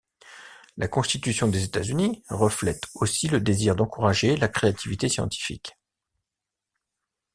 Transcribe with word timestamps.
La 0.77 0.87
Constitution 0.87 1.47
des 1.47 1.63
États-Unis 1.63 2.23
reflète 2.29 2.85
aussi 2.95 3.27
le 3.27 3.39
désir 3.39 3.75
d'encourager 3.75 4.35
la 4.35 4.47
créativité 4.47 5.07
scientifique. 5.09 5.77